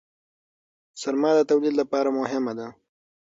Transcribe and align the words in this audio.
سرمایه 1.01 1.37
د 1.37 1.41
تولید 1.51 1.73
لپاره 1.81 2.09
مهمه 2.19 2.53
ده. 2.59 2.67